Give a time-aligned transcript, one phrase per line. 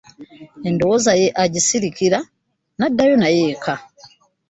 [0.67, 2.19] Endowooza ye agisirikira
[2.77, 3.73] n'addayo nayo eka.